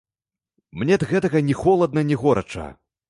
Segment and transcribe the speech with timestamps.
[0.83, 2.67] Мне ад гэтага ні халодна, ні горача.